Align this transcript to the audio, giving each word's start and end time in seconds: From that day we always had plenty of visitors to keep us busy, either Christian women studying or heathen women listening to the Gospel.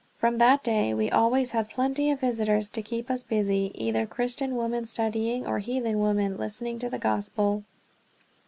From 0.15 0.39
that 0.39 0.63
day 0.63 0.95
we 0.95 1.11
always 1.11 1.51
had 1.51 1.69
plenty 1.69 2.09
of 2.09 2.21
visitors 2.21 2.67
to 2.69 2.81
keep 2.81 3.11
us 3.11 3.21
busy, 3.21 3.71
either 3.75 4.07
Christian 4.07 4.55
women 4.55 4.87
studying 4.87 5.45
or 5.45 5.59
heathen 5.59 5.99
women 6.01 6.37
listening 6.37 6.79
to 6.79 6.89
the 6.89 6.97
Gospel. 6.97 7.63